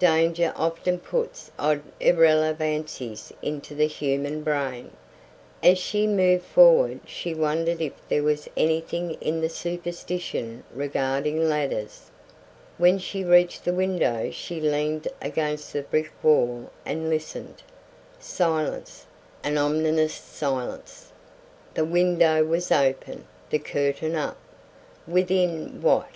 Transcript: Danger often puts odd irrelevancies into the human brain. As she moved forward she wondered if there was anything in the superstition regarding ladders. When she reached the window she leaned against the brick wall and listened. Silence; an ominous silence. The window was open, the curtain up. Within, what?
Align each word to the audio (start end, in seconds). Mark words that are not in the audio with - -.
Danger 0.00 0.52
often 0.56 0.98
puts 0.98 1.52
odd 1.60 1.80
irrelevancies 2.00 3.32
into 3.40 3.72
the 3.72 3.86
human 3.86 4.42
brain. 4.42 4.90
As 5.62 5.78
she 5.78 6.08
moved 6.08 6.42
forward 6.44 6.98
she 7.06 7.34
wondered 7.34 7.80
if 7.80 7.92
there 8.08 8.24
was 8.24 8.48
anything 8.56 9.12
in 9.20 9.40
the 9.40 9.48
superstition 9.48 10.64
regarding 10.74 11.48
ladders. 11.48 12.10
When 12.78 12.98
she 12.98 13.22
reached 13.22 13.64
the 13.64 13.72
window 13.72 14.32
she 14.32 14.60
leaned 14.60 15.06
against 15.22 15.72
the 15.72 15.82
brick 15.82 16.10
wall 16.20 16.68
and 16.84 17.08
listened. 17.08 17.62
Silence; 18.18 19.06
an 19.44 19.56
ominous 19.56 20.14
silence. 20.14 21.12
The 21.74 21.84
window 21.84 22.42
was 22.44 22.72
open, 22.72 23.24
the 23.50 23.60
curtain 23.60 24.16
up. 24.16 24.36
Within, 25.06 25.80
what? 25.80 26.08